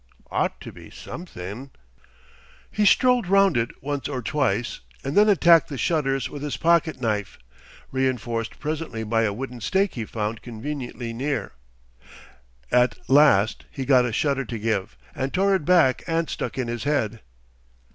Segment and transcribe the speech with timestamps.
[0.31, 1.69] "Ought to be somethin'"
[2.71, 6.99] He strolled round it once or twice, and then attacked the shutters with his pocket
[6.99, 7.37] knife,
[7.91, 11.51] reinforced presently by a wooden stake he found conveniently near.
[12.71, 16.67] At last he got a shutter to give, and tore it back and stuck in
[16.67, 17.19] his head.